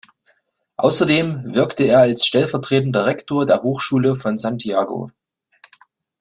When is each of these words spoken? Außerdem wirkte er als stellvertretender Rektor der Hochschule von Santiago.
Außerdem 0.77 1.53
wirkte 1.53 1.83
er 1.83 1.99
als 1.99 2.25
stellvertretender 2.25 3.05
Rektor 3.05 3.45
der 3.45 3.61
Hochschule 3.61 4.15
von 4.15 4.39
Santiago. 4.39 5.11